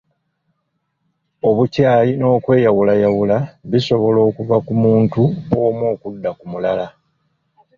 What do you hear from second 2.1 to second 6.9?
n'okweyawulayawula bisobola okuva ku muntu omu okudda ku mulala.